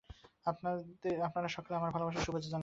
আপনারা 1.25 1.47
সকলে 1.47 1.73
আমার 1.75 1.91
ভালবাসা 1.91 2.19
ও 2.19 2.23
শুভেচ্ছা 2.23 2.49
জানবেন। 2.49 2.59